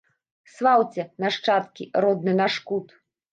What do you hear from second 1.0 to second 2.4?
нашчадкі, родны